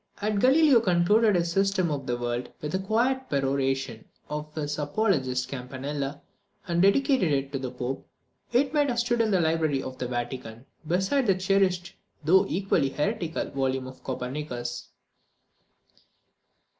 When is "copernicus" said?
14.03-14.87